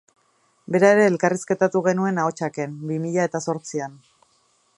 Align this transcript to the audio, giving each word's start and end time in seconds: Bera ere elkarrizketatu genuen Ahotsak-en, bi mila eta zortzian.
Bera 0.75 0.89
ere 0.95 1.03
elkarrizketatu 1.09 1.83
genuen 1.89 2.19
Ahotsak-en, 2.25 2.75
bi 2.93 3.01
mila 3.05 3.29
eta 3.31 3.43
zortzian. 3.47 4.01